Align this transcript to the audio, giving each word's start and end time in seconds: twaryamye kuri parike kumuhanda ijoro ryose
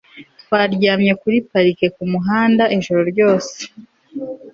twaryamye 0.41 1.11
kuri 1.21 1.37
parike 1.51 1.87
kumuhanda 1.95 2.63
ijoro 2.77 3.01
ryose 3.11 3.57